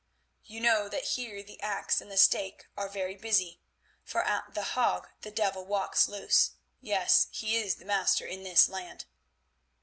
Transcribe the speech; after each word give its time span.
"You 0.43 0.59
know 0.61 0.89
that 0.89 1.03
here 1.09 1.43
the 1.43 1.61
axe 1.61 2.01
and 2.01 2.09
the 2.09 2.17
stake 2.17 2.65
are 2.75 2.89
very 2.89 3.15
busy, 3.15 3.61
for 4.03 4.23
at 4.23 4.55
The 4.55 4.63
Hague 4.63 5.07
the 5.21 5.29
devil 5.29 5.63
walks 5.63 6.07
loose; 6.07 6.53
yes, 6.81 7.27
he 7.29 7.55
is 7.57 7.75
the 7.75 7.85
master 7.85 8.25
in 8.25 8.41
this 8.41 8.67
land. 8.67 9.05